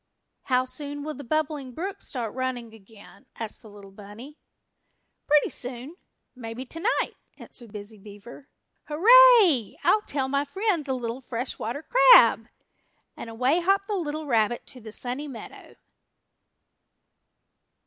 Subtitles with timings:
[0.45, 4.39] "How soon will the Bubbling Brook start running again?" asked the little bunny.
[5.27, 5.95] "Pretty soon
[6.35, 8.47] maybe tonight," answered Busy Beaver.
[8.85, 9.75] "Hurrah!
[9.83, 12.47] I'll tell my friend the little Fresh Water Crab!"
[13.15, 15.75] and away hopped the little rabbit to the Sunny Meadow.